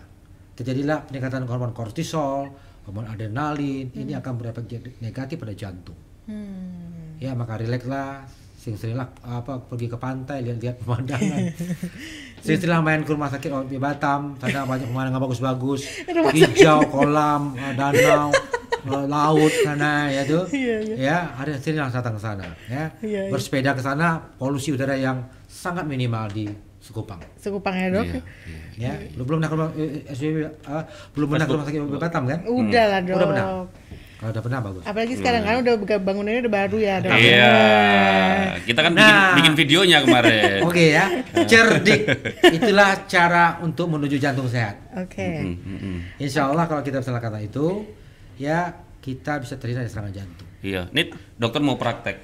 [0.55, 2.53] Terjadilah peningkatan hormon kortisol,
[2.87, 4.69] hormon adrenalin, ini akan berefek
[5.03, 5.97] negatif pada jantung.
[6.29, 7.19] Hmm.
[7.19, 7.59] Ya maka
[8.65, 11.41] rilekslah, sering-seringlah apa pergi ke pantai lihat-lihat pemandangan.
[12.45, 15.81] sering-seringlah main ke rumah sakit di Batam, sana banyak pemandangan bagus-bagus,
[16.37, 18.33] hijau, kolam, eh, danau,
[18.89, 20.49] eh, laut sana ya tuh.
[20.49, 22.55] Iya, Ya, hari seringlah datang ke sana ya.
[22.69, 23.23] Iya, iya.
[23.29, 26.49] Bersepeda ke sana, polusi udara yang sangat minimal di
[26.85, 27.17] Sekupang.
[27.41, 28.05] Sekupangnya dok.
[28.05, 28.21] Iya,
[28.77, 28.93] iya.
[28.93, 30.37] Ya, lu belum pernah ke rumah eh, SBB,
[31.17, 32.39] belum pernah ke rumah sakit Batam kan?
[32.45, 33.17] Udah lah dok.
[33.17, 33.47] Udah pernah?
[34.25, 34.83] Kalau udah pernah bagus.
[34.89, 37.13] Apalagi sekarang kan udah bangunannya udah baru ya dok.
[37.13, 37.57] Iya,
[38.65, 39.37] kita kan bikin, Nah.
[39.37, 40.59] bikin videonya kemarin.
[40.65, 41.05] Oke ya,
[41.45, 42.09] cerdik.
[42.49, 44.81] Itulah cara untuk menuju jantung sehat.
[44.97, 45.29] Oke.
[45.45, 45.99] Hmm, hmm, hmm.
[46.17, 47.85] Insya Allah kalau kita bisa lakukan itu,
[48.41, 48.73] ya
[49.05, 50.49] kita bisa terhindar dari serangan jantung.
[50.65, 52.17] Iya, Nit, dokter mau praktek.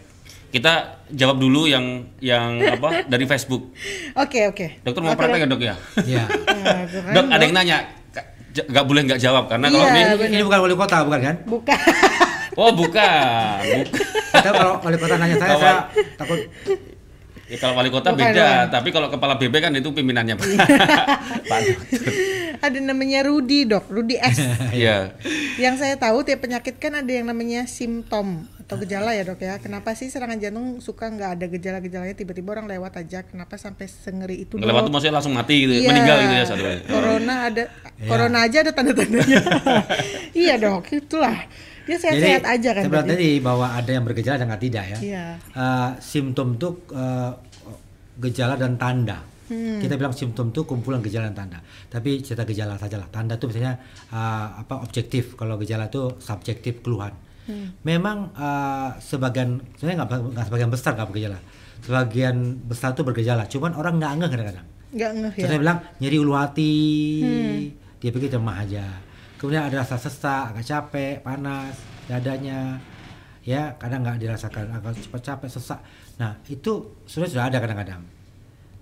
[0.49, 0.73] Kita
[1.07, 1.85] jawab dulu yang
[2.17, 3.77] yang apa dari Facebook.
[4.17, 4.81] Oke oke.
[4.81, 5.61] Dokter mau Oke, praktek ya Dok.
[5.61, 5.75] ya?
[6.09, 6.25] Ya.
[6.25, 7.77] Nah, kan, Dok, ada yang nanya,
[8.51, 10.31] nggak boleh nggak jawab karena kalau Iya, ini, bener.
[10.33, 11.37] Ini bukan wali kota, bukan kan?
[11.45, 11.79] Bukan.
[12.57, 13.61] oh bukan.
[14.31, 15.77] Kita kalau wali kota nanya saya, Kalau- saya
[16.17, 16.39] takut.
[17.47, 20.47] Ya, kalau wali kota Bukan, beda, tapi kalau kepala BB kan itu pimpinannya Pak.
[21.51, 22.03] Pak dokter.
[22.63, 24.39] ada namanya Rudi dok, Rudi S.
[24.71, 25.19] Iya.
[25.59, 29.59] yang saya tahu tiap penyakit kan ada yang namanya simptom atau gejala ya dok ya.
[29.59, 33.27] Kenapa sih serangan jantung suka nggak ada gejala-gejalanya tiba-tiba orang lewat aja?
[33.27, 34.63] Kenapa sampai sengeri itu?
[34.63, 35.91] Ngelewat tuh maksudnya langsung mati gitu, Iya.
[35.91, 36.63] meninggal gitu ya satu.
[36.87, 37.65] Corona ada,
[38.07, 39.43] corona aja ada tanda-tandanya.
[40.47, 41.51] iya dok, itulah.
[41.83, 42.83] Dia sehat-sehat aja kan.
[42.87, 43.11] berarti?
[43.11, 44.99] tadi bahwa ada yang bergejala dan nggak tidak ya.
[45.03, 45.25] Iya.
[45.51, 47.33] Eh, simptom itu eh,
[48.23, 49.19] gejala dan tanda.
[49.51, 49.83] Hmm.
[49.83, 51.59] Kita bilang simptom itu kumpulan gejala dan tanda.
[51.91, 53.11] Tapi cerita gejala sajalah.
[53.11, 53.83] Tanda itu misalnya
[54.15, 55.35] eh, apa objektif.
[55.35, 57.11] Kalau gejala itu subjektif keluhan.
[57.49, 57.73] Hmm.
[57.83, 59.97] Memang eh, sebagian sebenarnya
[60.35, 61.39] nggak sebagian besar nggak bergejala.
[61.81, 62.37] Sebagian
[62.69, 63.49] besar itu bergejala.
[63.49, 64.67] Cuman orang nggak ngeh kadang-kadang.
[64.93, 65.47] Nggak ngeh ya.
[65.49, 66.75] Saya bilang nyeri ulu hati,
[67.25, 67.59] Hmm.
[67.99, 68.85] dia pikir demam aja.
[69.41, 71.75] Kemudian ada rasa sesak, agak capek, panas,
[72.05, 72.77] dadanya.
[73.41, 75.81] ya kadang nggak dirasakan agak cepat capek sesak
[76.21, 78.05] nah itu sudah sudah ada kadang-kadang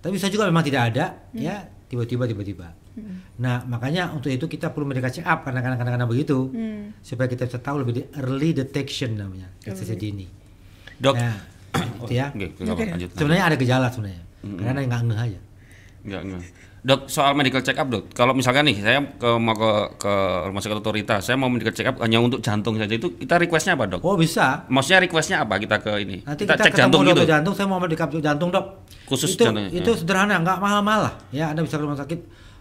[0.03, 2.67] tapi bisa juga memang tidak ada ya tiba-tiba tiba-tiba
[3.35, 6.91] nah makanya untuk itu kita perlu medical check up kadang-kadang kadang-kadang begitu Hmm.
[6.99, 10.25] supaya kita bisa tahu lebih di early detection namanya deteksi dini
[10.97, 11.15] Dok.
[11.15, 11.35] nah
[12.03, 13.09] itu ya Oke, nggak apa, lanjut.
[13.13, 15.39] sebenarnya ada gejala sebenarnya karena nggak ngeh aja
[15.99, 16.41] Enggak, enggak.
[16.79, 18.15] Dok, soal medical check up, Dok.
[18.15, 20.13] Kalau misalkan nih saya ke mau ke ke
[20.47, 23.75] rumah sakit otoritas, saya mau medical check up hanya untuk jantung saja itu kita requestnya
[23.75, 23.99] apa, Dok?
[23.99, 26.23] oh bisa Maksudnya requestnya apa kita ke ini?
[26.23, 27.27] Nanti kita, kita, cek jantung gitu.
[27.27, 28.87] jantung, saya mau medical jantung dok.
[29.03, 29.99] Khusus itu, jantung, Itu ya.
[29.99, 31.13] sederhana, nggak mahal-mahal lah.
[31.35, 32.19] Ya, anda bisa ke rumah sakit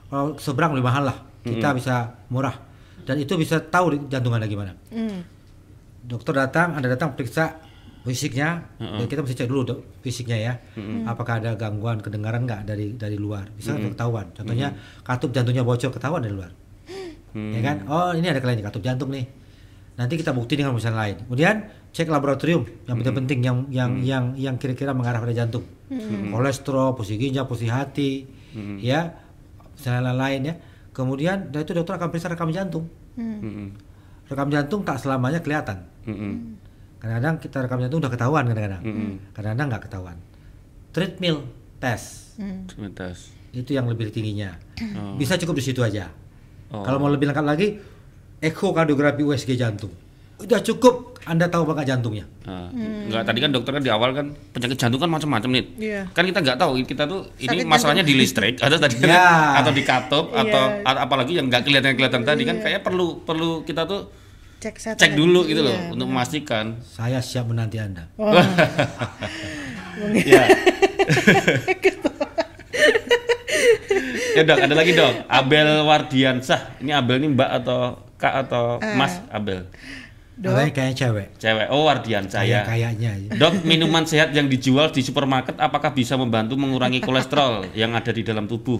[0.08, 1.18] kalau seberang lebih mahal lah.
[1.38, 2.68] Kita bisa murah
[3.08, 4.76] dan itu bisa tahu jantung anda gimana.
[4.92, 5.24] Hmm.
[6.04, 7.56] Dokter datang, anda datang periksa
[8.04, 10.52] fisiknya, dan kita mesti cek dulu dok fisiknya ya.
[11.08, 13.48] Apakah ada gangguan kedengaran nggak dari dari luar?
[13.56, 14.28] Bisa ketahuan.
[14.36, 16.52] Contohnya katup jantungnya bocor ketahuan dari luar.
[17.32, 17.88] Ya kan?
[17.88, 19.24] Oh ini ada kelainan katup jantung nih.
[19.96, 21.16] Nanti kita bukti dengan pemeriksaan lain.
[21.24, 21.54] Kemudian
[21.96, 25.64] cek laboratorium yang penting-penting yang yang yang yang kira-kira mengarah pada jantung.
[26.28, 28.12] Kolesterol, posisi ginjal, posisi hati,
[28.84, 29.27] ya,
[29.78, 30.54] misalnya lain ya.
[30.90, 32.90] Kemudian dari itu dokter akan periksa rekam jantung.
[33.14, 33.70] Mm-mm.
[34.26, 35.86] Rekam jantung tak selamanya kelihatan.
[36.04, 36.58] Mm-mm.
[36.98, 38.82] Kadang-kadang kita rekam jantung udah ketahuan kadang-kadang.
[39.30, 40.16] Kadang-kadang nggak ketahuan.
[40.90, 41.46] Treadmill
[41.78, 42.34] test
[42.66, 43.14] Sebentar.
[43.54, 44.58] itu yang lebih tingginya.
[45.14, 46.10] Bisa cukup di situ aja.
[46.74, 46.82] Oh.
[46.82, 47.78] Kalau mau lebih lengkap lagi,
[48.42, 49.94] ekokardiografi USG jantung.
[50.38, 52.24] Udah cukup Anda tahu bakal jantungnya.
[52.42, 55.64] Nah, Enggak, tadi kan dokter kan di awal kan penyakit jantung kan macam-macam nih.
[55.76, 56.02] Iya.
[56.08, 59.28] Kan kita nggak tahu kita tuh ini Sakit masalahnya di listrik atau tadi kan- Ya.
[59.56, 60.86] atau di katup atau Iya.
[60.86, 64.08] a- apalagi yang nggak kelihatan-kelihatan tadi kan kayak perlu perlu kita tuh
[64.58, 66.82] Cek cek dulu gitu loh Iya, untuk memastikan.
[66.82, 68.10] Saya siap menanti Anda.
[68.16, 68.34] Wah,
[70.24, 70.42] ya.
[74.34, 75.12] ya dok, ada lagi dok.
[75.28, 76.78] Abel Wardiansah.
[76.78, 77.80] Ini Abel ini Mbak atau
[78.16, 78.64] Kak atau
[78.96, 79.70] Mas Abel?
[80.38, 80.70] Dok.
[80.70, 81.26] Kayak cewek.
[81.36, 81.66] Cewek.
[81.68, 82.62] Oh Wardiansah ya.
[82.62, 83.10] Kayak kayaknya.
[83.34, 88.22] Dok, minuman sehat yang dijual di supermarket apakah bisa membantu mengurangi kolesterol yang ada di
[88.22, 88.78] dalam tubuh?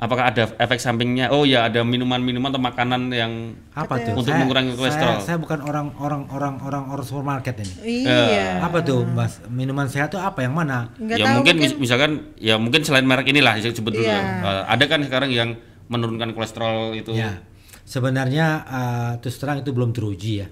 [0.00, 1.28] Apakah ada efek sampingnya?
[1.28, 4.16] Oh ya, ada minuman-minuman atau makanan yang Apa tuh?
[4.16, 5.20] Untuk Saya- mengurangi kolesterol.
[5.20, 8.08] Saya, saya bukan orang orang orang orang orang supermarket ini.
[8.08, 8.64] Iya.
[8.64, 9.44] Apa tuh, Mas?
[9.52, 10.88] Minuman sehat tuh apa yang mana?
[10.96, 14.08] Nggak ya tahu, mungkin, mis- misalkan ya mungkin selain merek inilah saya sebut dulu.
[14.08, 14.18] Iya.
[14.40, 15.60] Eh, ada kan sekarang yang
[15.92, 17.12] menurunkan kolesterol itu.
[17.12, 17.44] Ya,
[17.90, 20.46] sebenarnya uh, terus terang itu belum teruji ya.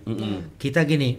[0.59, 1.15] Kita gini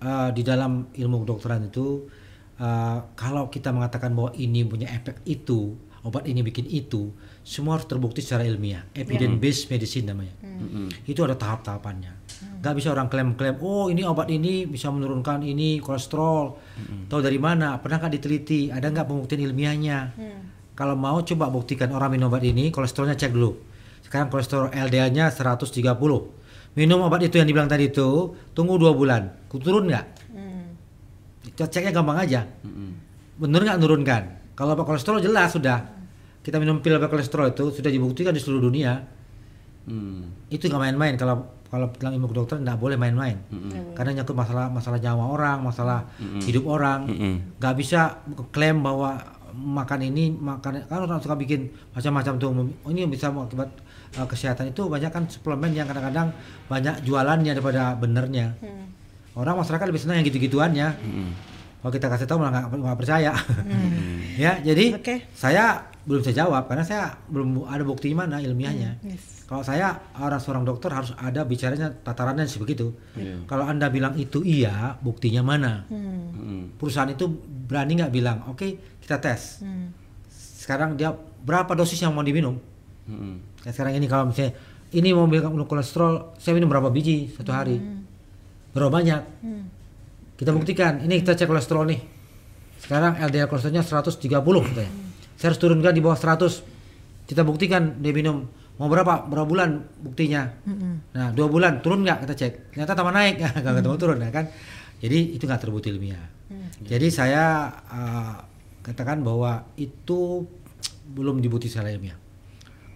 [0.00, 2.08] uh, di dalam ilmu kedokteran itu
[2.56, 5.76] uh, kalau kita mengatakan bahwa ini punya efek itu,
[6.08, 7.12] obat ini bikin itu,
[7.44, 10.32] semua harus terbukti secara ilmiah, evidence based medicine namanya.
[11.04, 12.16] Itu ada tahap-tahapannya.
[12.58, 16.56] Gak bisa orang klaim-klaim, oh ini obat ini bisa menurunkan ini kolesterol.
[17.12, 17.76] Tahu dari mana?
[17.78, 18.72] Pernah nggak diteliti?
[18.72, 19.98] Ada nggak pembuktian ilmiahnya?
[20.74, 23.67] Kalau mau coba buktikan orang minum obat ini, kolesterolnya cek dulu.
[24.04, 25.84] Sekarang kolesterol LDL-nya 130.
[26.78, 29.50] Minum obat itu yang dibilang tadi itu, tunggu dua bulan.
[29.50, 30.06] Turun nggak?
[31.58, 32.46] Kita Ceknya gampang aja.
[33.38, 34.22] Bener nggak nurunkan?
[34.54, 35.98] Kalau obat kolesterol jelas sudah.
[36.42, 38.94] Kita minum pil obat kolesterol itu sudah dibuktikan di seluruh dunia.
[39.88, 40.46] Hmm.
[40.52, 41.14] Itu nggak main-main.
[41.18, 43.36] Kalau kalau bilang ilmu kedokteran nggak boleh main-main.
[43.92, 45.98] Karena nyangkut masalah masalah nyawa orang, masalah
[46.46, 47.04] hidup orang.
[47.04, 47.34] Mm-mm.
[47.60, 49.20] nggak bisa klaim bahwa
[49.58, 53.68] makan ini makan kan orang suka bikin macam-macam tuh oh, ini bisa mengakibat
[54.14, 56.30] uh, kesehatan itu banyak kan suplemen yang kadang-kadang
[56.66, 58.54] banyak jualannya daripada benernya
[59.34, 60.88] orang masyarakat lebih senang yang gitu-gituannya
[61.78, 63.32] kalau kita kasih tahu malah nggak percaya
[64.42, 65.30] ya jadi Oke.
[65.30, 69.44] saya belum bisa jawab karena saya belum ada bukti mana ilmiahnya Yes.
[69.44, 73.44] kalau saya orang seorang dokter harus ada bicaranya tatarannya sebegitu Iya.
[73.44, 76.34] kalau anda bilang itu iya buktinya mana Hmm.
[76.34, 76.62] Mm.
[76.80, 77.28] perusahaan itu
[77.68, 79.64] berani nggak bilang oke kita tes.
[79.64, 79.88] Hmm.
[80.28, 81.16] sekarang dia
[81.48, 82.60] berapa dosis yang mau diminum?
[83.08, 83.40] Mm.
[83.64, 84.52] kayak sekarang ini kalau misalnya
[84.92, 87.80] ini mau bilang kolesterol saya minum berapa biji satu hari?
[88.76, 89.22] Berapa banyak?
[89.40, 89.64] Hmm.
[90.36, 92.00] kita buktikan ini kita cek kolesterol nih.
[92.84, 94.92] Sekarang LDL kolesterolnya 130 katanya.
[95.40, 98.44] Saya harus turunkan di bawah 100 kita buktikan dia minum.
[98.76, 99.24] Mau berapa?
[99.24, 100.52] Berapa bulan buktinya?
[101.16, 102.28] Nah dua bulan turun nggak?
[102.28, 102.52] Kita cek.
[102.76, 103.40] Ternyata tambah naik.
[103.64, 104.44] Nggak ketemu turun ya kan?
[105.02, 106.24] Jadi itu nggak terbukti ilmiah.
[106.86, 108.47] Jadi saya uh,
[108.88, 110.48] katakan bahwa itu
[111.12, 112.16] belum dibukti secara ilmiah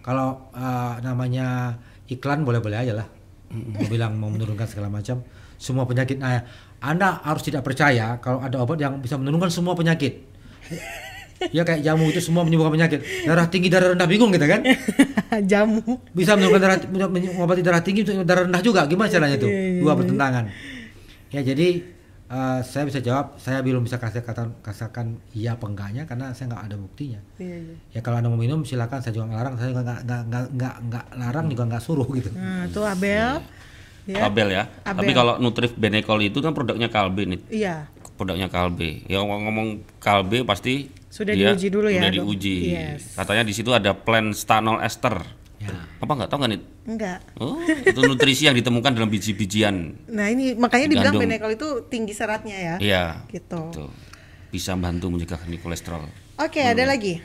[0.03, 1.79] kalau uh, namanya
[2.11, 3.07] iklan boleh-boleh aja lah.
[3.53, 5.23] Mau bilang mau menurunkan segala macam
[5.55, 6.19] semua penyakit.
[6.19, 6.43] Nah
[6.83, 10.13] anda harus tidak percaya kalau ada obat yang bisa menurunkan semua penyakit.
[11.51, 13.03] Ya kayak jamu itu semua menyembuhkan penyakit.
[13.27, 14.63] Darah tinggi darah rendah bingung kita kan?
[15.51, 15.99] Jamu.
[16.15, 18.87] bisa menurunkan darah mengobati darah tinggi darah rendah juga.
[18.87, 19.51] Gimana caranya tuh?
[19.51, 20.47] Iya, iya, dua bertentangan.
[21.35, 21.83] Ya jadi
[22.33, 26.49] eh, saya bisa jawab saya belum bisa kasih kata katakan iya apa enggaknya karena saya
[26.49, 27.75] nggak ada buktinya Iya, iya.
[27.93, 30.45] ya kalau anda mau minum silakan saya juga nggak larang saya juga nggak nggak nggak
[30.57, 33.37] nggak nggak larang juga nggak suruh gitu Nah, tuh Abel.
[34.03, 34.27] Ya.
[34.27, 34.63] Abel ya.
[34.83, 34.99] Abel.
[34.99, 37.39] Tapi kalau Nutrif Benecol itu kan produknya Kalbe nih.
[37.47, 37.87] Iya.
[38.19, 38.99] Produknya Kalbe.
[39.07, 42.55] Ya ngomong Kalbe pasti Sudah dia diuji dulu ya, Sudah diuji.
[42.73, 43.15] Yes.
[43.15, 45.23] Katanya di situ ada plan stanol ester.
[45.63, 45.79] Ya.
[46.03, 46.61] Apa nggak tahu nggak nih?
[46.83, 47.19] Enggak.
[47.39, 49.95] Oh, itu nutrisi yang ditemukan dalam biji-bijian.
[50.11, 52.75] Nah, ini makanya dibilang benekol itu tinggi seratnya ya.
[52.83, 53.03] Iya.
[53.31, 53.61] Gitu.
[53.71, 53.91] Tuh.
[54.51, 56.03] Bisa membantu mencegah kolesterol.
[56.37, 57.23] Oke, ada lagi.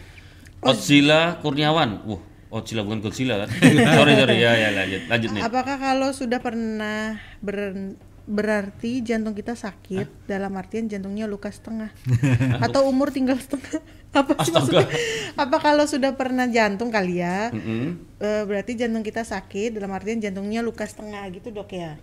[0.62, 2.07] Odzilla Kurniawan.
[2.07, 2.22] Wah,
[2.55, 3.48] Odzilla bukan Godzilla kan?
[3.98, 4.37] sorry, sorry.
[4.38, 5.03] Ya, ya lanjut.
[5.11, 5.42] Lanjut nih.
[5.42, 11.88] Apakah kalau sudah pernah ber- berarti jantung kita sakit dalam artian jantungnya luka setengah
[12.64, 13.80] atau umur tinggal setengah?
[14.10, 14.88] Apa sih maksudnya?
[15.34, 17.48] Apa kalau sudah pernah jantung kali ya?
[17.48, 17.96] Mm-mm.
[18.16, 21.96] eh, berarti jantung kita sakit dalam artian jantungnya luka setengah gitu dok ya?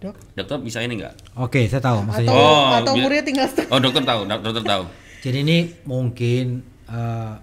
[0.00, 0.14] Dok?
[0.34, 1.38] Dokter bisa ini nggak?
[1.38, 2.28] Oke, saya tahu maksudnya.
[2.28, 3.70] Atau Oh, atau umurnya tinggal setengah?
[3.70, 4.20] Oh, dokter tahu.
[4.24, 4.82] dok- Dokter tahu.
[5.20, 6.44] Jadi ini mungkin
[6.84, 7.34] eh,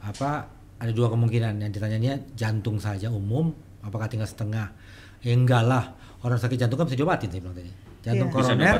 [0.00, 0.30] apa
[0.76, 4.72] ada dua kemungkinan yang ditanyanya jantung saja umum apakah tinggal setengah
[5.20, 5.84] ya enggak lah
[6.20, 8.28] orang sakit jantung kan bisa diobatin saya bilang tadi jantung.
[8.28, 8.76] Bisa koroner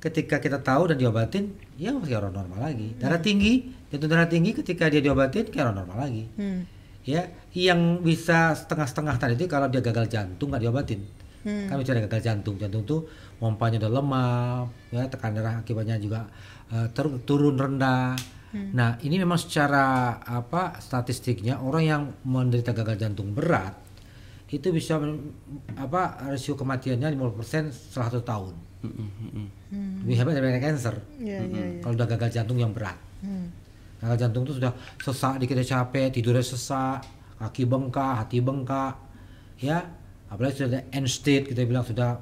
[0.00, 1.44] ketika kita tahu dan diobatin
[1.76, 3.52] ya masih orang normal lagi darah tinggi
[3.88, 6.64] jantung darah tinggi ketika dia diobatin kayak orang normal lagi Hmm.
[7.02, 11.00] ya yang bisa setengah-setengah tadi itu kalau dia gagal jantung nggak diobatin
[11.40, 11.66] Hmm.
[11.66, 16.28] kan bicara gagal jantung jantung tuh pompanya udah lemah ya tekan darah akibatnya juga
[16.92, 18.14] ter- turun rendah
[18.50, 18.74] Hmm.
[18.74, 19.84] nah ini memang secara
[20.20, 23.78] apa statistiknya orang yang menderita gagal jantung berat
[24.50, 24.98] itu bisa
[25.78, 28.54] apa rasio kematiannya 50% setelah satu tahun
[30.02, 31.80] lebih hebat daripada cancer Iya, iya, iya.
[31.84, 33.52] kalau udah gagal jantung yang berat Hmm.
[34.00, 37.04] Gagal jantung itu sudah sesak, dikit capek, tidurnya sesak,
[37.36, 38.96] kaki bengkak, hati bengkak,
[39.60, 39.84] ya.
[40.32, 42.16] Apalagi sudah ada end state, kita bilang sudah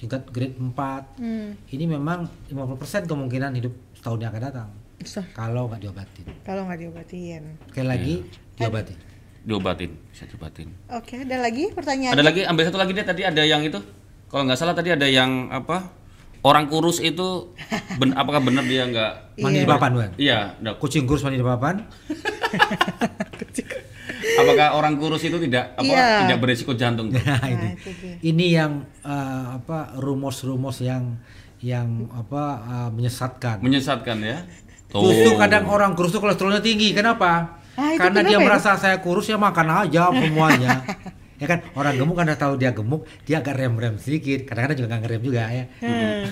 [0.00, 1.20] tingkat grade 4.
[1.20, 1.52] Hmm.
[1.68, 5.20] Ini memang 50% kemungkinan hidup setahun yang akan datang Bisa.
[5.36, 6.24] kalau nggak diobatin.
[6.40, 7.42] Kalau nggak diobatin.
[7.68, 8.14] Sekali lagi
[8.56, 8.96] diobatin.
[9.40, 10.68] Diobatin, bisa diobatin.
[10.90, 12.12] Oke, ada lagi pertanyaan?
[12.12, 13.80] Ada lagi, ambil satu lagi deh tadi ada yang itu.
[14.28, 15.90] Kalau nggak salah tadi ada yang apa?
[16.40, 17.52] Orang kurus itu
[17.96, 20.10] ben- apakah benar dia nggak Mandi di papan bukan?
[20.16, 20.56] Iya.
[20.76, 21.84] Kucing kurus mandi di papan,
[24.32, 26.24] Apakah orang kurus itu tidak apa Iya.
[26.24, 27.12] tidak berisiko jantung?
[27.12, 27.20] Dok?
[27.20, 27.68] Nah, Nah, ini.
[28.22, 31.16] Ini yang eh, apa rumus-rumus yang
[31.60, 33.60] yang apa eh, menyesatkan.
[33.60, 34.38] Menyesatkan ya.
[34.90, 36.90] Justru kadang orang kurus tuh kolesterolnya tinggi.
[36.90, 37.59] Kenapa?
[37.80, 38.40] Ah, itu Karena dia ya?
[38.42, 40.84] merasa saya kurus ya makan aja semuanya.
[41.34, 45.02] ya kan orang gemuk karena tahu dia gemuk dia agak rem-rem sedikit kadang-kadang juga nggak
[45.02, 45.64] ngerem juga ya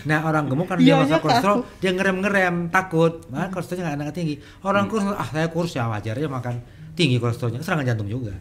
[0.04, 1.80] nah orang gemuk karena dia Dianya merasa kolesterol takut.
[1.80, 6.12] dia ngerem-ngerem takut nah kolesterolnya nggak nggak tinggi orang kurus ah saya kurus ya wajar
[6.12, 6.60] aja makan
[6.92, 8.36] tinggi kolesterolnya serangan jantung juga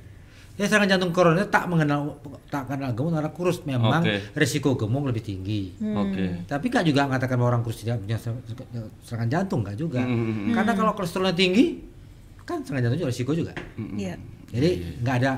[0.54, 4.36] ya serangan jantung koroner tak mengenal tak kenal gemuk orang kurus memang Oke.
[4.36, 6.43] risiko gemuk lebih tinggi Oke.
[6.43, 8.43] tapi kan juga mengatakan bahwa orang kurus tidak punya ser-
[9.00, 10.04] serangan jantung nggak juga.
[10.04, 10.52] Hmm.
[10.52, 11.80] Karena kalau kolesterolnya tinggi,
[12.47, 13.51] kan serangan jantung juga risiko juga.
[13.75, 14.15] Iya.
[14.47, 14.69] Jadi
[15.03, 15.31] nggak ada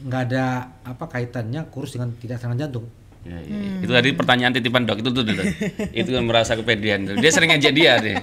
[0.00, 0.44] nggak ada
[0.80, 2.88] apa kaitannya kurus dengan tidak serangan jantung.
[3.20, 3.72] Ya, ya, ya.
[3.78, 5.44] Itu tadi pertanyaan titipan dok itu tuh dok.
[6.00, 7.14] itu kan merasa kepedean tuh.
[7.14, 8.16] Dia sering ngejek dia deh.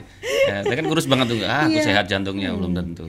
[0.44, 1.38] Ya, dia kan kurus banget tuh.
[1.40, 1.84] Ah, aku Iya.
[1.86, 3.06] sehat jantungnya belum tentu.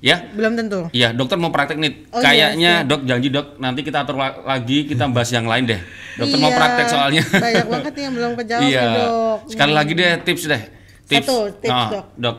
[0.00, 0.88] Ya, Belum tentu.
[0.92, 2.08] Iya, dokter mau praktek nih.
[2.08, 5.64] Oh, iya, Kayaknya dok janji dok nanti kita atur la- lagi kita bahas yang lain
[5.66, 5.80] deh.
[6.16, 7.22] Dokter mau Iya, praktek soalnya.
[7.24, 8.80] Banyak banget yang belum kejawab iya.
[8.82, 9.38] nih, dok.
[9.48, 10.62] Sekali lagi deh tips deh.
[11.04, 11.24] Tips.
[11.24, 12.04] Satu, tips, Nah, dok.
[12.16, 12.36] dok.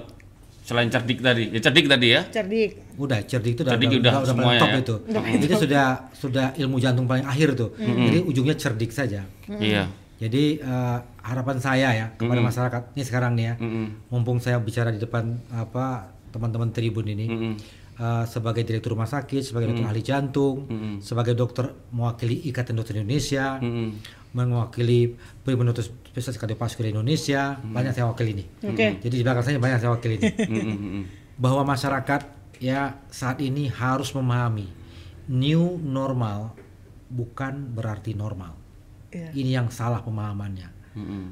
[0.71, 2.21] Selain cerdik tadi, ya cerdik tadi ya.
[2.31, 2.95] Cerdik.
[2.95, 4.79] Udah cerdik itu udah Cerdik udah, udah udah, semuanya ya.
[4.79, 4.95] itu.
[5.43, 7.75] Itu sudah sudah ilmu jantung paling akhir tuh.
[7.75, 9.27] Jadi ujungnya cerdik saja.
[9.51, 9.91] Iya.
[10.21, 13.85] Jadi eh, harapan saya ya kepada masyarakat ini sekarang nih ya, Mm-mm.
[14.13, 17.53] mumpung saya bicara di depan apa teman-teman Tribun ini, Mm-mm.
[17.97, 20.95] eh, sebagai direktur rumah sakit, sebagai dokter ahli jantung, Mm-mm.
[21.01, 23.97] sebagai dokter mewakili Ikatan Dokter Indonesia, Mm-mm.
[24.31, 28.47] Mewakili Pemerintah Spesialis Kardiovaskular Indonesia, banyak saya wakili nih.
[28.71, 28.87] Oke.
[29.03, 30.33] Jadi di belakang saya banyak saya wakili nih.
[30.51, 31.03] Mm-mm, mm-mm.
[31.35, 32.21] Bahwa masyarakat
[32.63, 34.69] ya saat ini harus memahami
[35.31, 36.55] new normal
[37.11, 38.55] bukan berarti normal.
[39.11, 39.35] Iya.
[39.35, 40.69] Ini yang salah pemahamannya.
[40.95, 41.23] Mm-mm.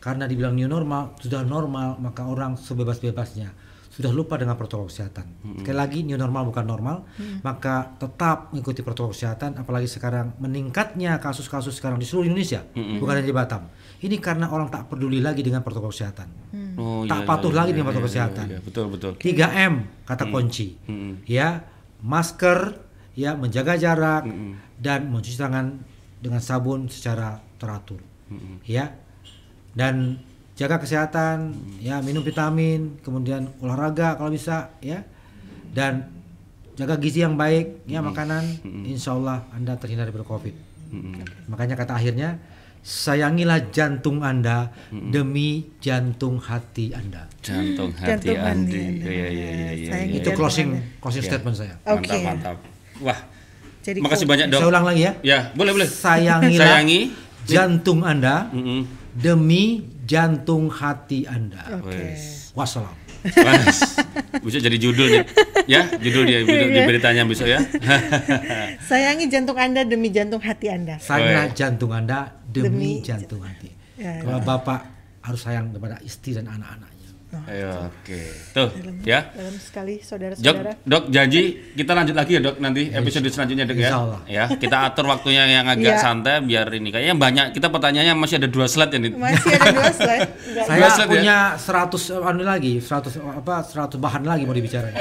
[0.00, 3.67] Karena dibilang new normal, sudah normal, maka orang sebebas-bebasnya
[3.98, 5.26] sudah lupa dengan protokol kesehatan.
[5.58, 7.02] Sekali lagi new normal bukan normal,
[7.42, 12.62] maka tetap mengikuti protokol kesehatan apalagi sekarang meningkatnya kasus-kasus sekarang di seluruh Indonesia,
[13.02, 13.66] bukan hanya di Batam.
[13.98, 16.30] Ini karena orang tak peduli lagi dengan protokol kesehatan.
[16.78, 18.46] Oh, Tak iya, patuh iya, lagi iya, dengan protokol iya, kesehatan.
[18.46, 19.12] iya, betul betul.
[19.18, 19.74] 3M
[20.06, 20.78] kata kunci.
[20.86, 21.26] Mm-mm.
[21.26, 21.66] Ya,
[22.06, 22.78] masker,
[23.18, 24.54] ya menjaga jarak Mm-mm.
[24.78, 25.82] dan mencuci tangan
[26.22, 27.98] dengan sabun secara teratur.
[28.30, 28.62] Mm-mm.
[28.62, 28.94] Ya.
[29.74, 30.22] Dan
[30.58, 35.06] jaga kesehatan, ya minum vitamin, kemudian olahraga kalau bisa, ya.
[35.70, 36.10] Dan
[36.74, 38.42] jaga gizi yang baik, ya makanan,
[38.82, 40.54] insya Allah Anda terhindar dari Covid.
[41.46, 42.42] Makanya kata akhirnya,
[42.82, 47.30] sayangilah jantung Anda demi jantung hati Anda.
[47.38, 48.80] Jantung hati Jantung Andi.
[48.82, 49.06] Anda.
[49.06, 49.88] Iya iya iya iya.
[49.94, 50.22] Sayangi iya.
[50.24, 50.98] Itu closing Anda.
[50.98, 51.30] closing Iya.
[51.30, 51.74] statement saya.
[51.86, 52.08] Oke.
[52.10, 52.56] Mantap mantap.
[52.98, 53.20] Wah,
[53.78, 54.32] Jadi Makasih coach.
[54.36, 54.58] banyak dok.
[54.60, 55.12] Saya ulang lagi ya.
[55.22, 55.88] Ya, boleh boleh.
[55.88, 57.00] Sayangilah Sayangi.
[57.46, 58.50] jantung Anda
[59.14, 61.84] demi jantung hati Anda.
[61.84, 61.92] Oke.
[61.92, 62.50] Wes.
[62.56, 62.96] Wassalam.
[63.18, 63.98] Mas,
[64.40, 65.24] bisa jadi judul nih.
[65.68, 67.60] Ya, judul dia di di beritanya besok ya.
[68.88, 70.96] Sayangi jantung Anda demi jantung hati Anda.
[70.96, 71.54] Sayangilah Weh.
[71.54, 73.70] jantung Anda demi, Demi jantung hati.
[73.98, 74.80] Ya, Kalau Bapak
[75.26, 76.48] harus sayang kepada istri dan
[77.28, 77.52] anak-anaknya.
[77.52, 78.20] Ayo, oke.
[78.50, 78.68] Tuh,
[79.02, 79.18] ya.
[79.30, 80.70] Dalam sekali saudara-saudara.
[80.82, 81.40] dok janji
[81.72, 83.90] kita lanjut lagi ya dok nanti episode selanjutnya dok ya.
[84.24, 85.98] Ya, kita atur waktunya yang agak Iya.
[85.98, 89.08] santai biar ini kayaknya banyak kita pertanyaannya masih ada dua slide ini.
[89.12, 90.24] Masih ada dua slide.
[90.24, 90.64] Enggak.
[90.64, 91.12] Saya Dua slide ya?
[91.14, 94.92] punya 100 anu lagi, 100 apa 100 bahan lagi mau dibicarain.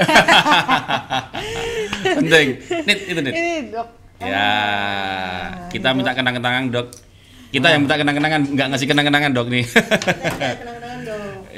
[2.18, 2.48] Penting.
[2.84, 3.34] Nit, itu nit.
[3.34, 3.88] Ini dok.
[4.18, 4.50] Ya,
[5.70, 6.88] kita minta kenang-kenangan dok.
[7.48, 9.64] Kita yang minta kenang-kenangan, nggak ngasih kenang-kenangan dok nih.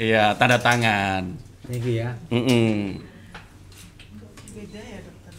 [0.00, 1.36] Iya, tanda tangan.
[1.68, 2.16] Thank you ya.
[4.50, 5.32] Beda ya dokter.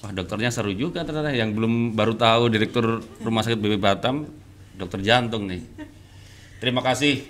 [0.00, 4.30] Wah dokternya seru juga ternyata yang belum baru tahu direktur rumah sakit BB Batam,
[4.72, 5.66] dokter jantung nih.
[6.62, 7.26] Terima kasih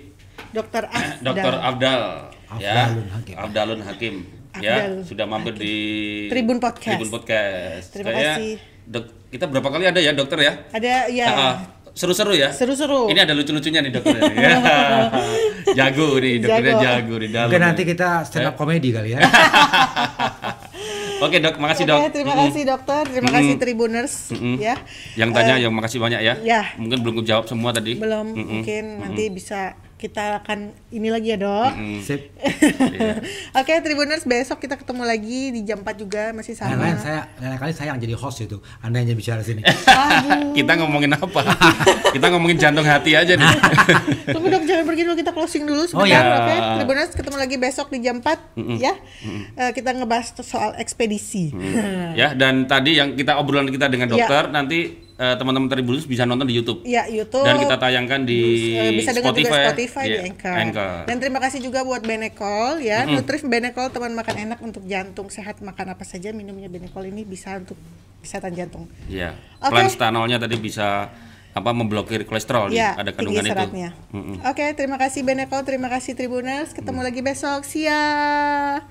[0.53, 1.19] Dokter Afdal.
[1.25, 2.01] Dokter Abdal,
[2.61, 3.35] ya, Afdalun Hakim.
[3.35, 4.15] Abdalun Hakim,
[4.61, 4.93] ya Afdal.
[5.03, 5.75] sudah mampir di
[6.29, 6.95] Tribun Podcast.
[6.95, 7.85] Tribun Podcast.
[7.91, 8.53] Terima Kayaknya kasih.
[8.85, 10.53] dok, kita berapa kali ada ya dokter ya?
[10.71, 11.25] Ada ya.
[11.27, 11.55] Ah, ah.
[11.95, 12.51] Seru-seru ya.
[12.51, 13.07] Seru-seru.
[13.07, 14.27] Ini ada lucu-lucunya nih dokternya.
[14.27, 14.55] nih, ya.
[15.79, 16.83] jago nih dokternya Jago.
[16.83, 17.47] jago di dalam.
[17.47, 19.19] Mungkin nanti kita stand up komedi kali ya.
[21.15, 21.99] Oke dok, makasih Oke, dok.
[22.11, 22.51] terima Mm-mm.
[22.51, 24.55] kasih dokter, terima kasih Tribuners Mm-mm.
[24.59, 24.75] ya.
[25.15, 26.35] Yang tanya yang makasih banyak ya.
[26.43, 26.61] ya.
[26.75, 27.95] Mungkin belum jawab semua tadi.
[27.95, 28.45] Belum Mm-mm.
[28.59, 31.71] mungkin nanti bisa kita akan ini lagi ya, Dok.
[31.71, 31.99] Mm.
[32.03, 32.35] Sip.
[32.35, 33.15] Iya.
[33.59, 36.75] Oke, Tribuners besok kita ketemu lagi di jam 4 juga masih sama.
[36.75, 38.59] Lain-lain saya lain kali saya yang jadi host itu.
[38.83, 39.63] Anda yang jadi bicara sini.
[39.63, 40.51] Aduh.
[40.51, 41.41] Kita ngomongin apa?
[42.11, 43.47] kita ngomongin jantung hati aja nih.
[44.35, 46.37] Tunggu dok, jangan pergi dulu kita closing dulu sebentar, Oh, iya.
[46.43, 46.55] oke?
[46.83, 48.93] Tribuners ketemu lagi besok di jam 4 ya.
[49.55, 51.55] Eh, kita ngebahas soal ekspedisi.
[52.13, 54.27] ya, dan tadi yang kita obrolan kita dengan Ya.
[54.27, 56.83] dokter nanti eh, teman-teman Tribunus bisa nonton di YouTube.
[56.83, 57.41] Ya, YouTube.
[57.41, 58.41] Dan kita tayangkan di
[58.73, 60.55] Eh, bisa dengar Spotify, juga Spotify Iya, di Anchor.
[60.57, 60.95] Anchor.
[61.07, 63.07] Dan terima kasih juga buat Benekol ya.
[63.07, 67.55] Nutrif Benekol teman makan enak untuk jantung sehat makan apa saja minumnya Benekol ini bisa
[67.55, 67.79] untuk
[68.19, 68.91] kesehatan jantung.
[69.05, 69.37] Iya.
[69.59, 69.71] Oke.
[69.71, 71.07] Planstanolnya tadi bisa
[71.55, 73.55] apa memblokir kolesterol Ya, ada kandungan itu.
[73.55, 73.89] seratnya.
[74.11, 74.43] Mm-mm.
[74.43, 76.75] Oke, terima kasih Benekol, terima kasih Tribuners.
[76.75, 77.63] Ketemu lagi besok.
[77.63, 78.83] Siap.